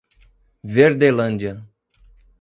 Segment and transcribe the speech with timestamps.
[0.65, 1.67] Verdelândia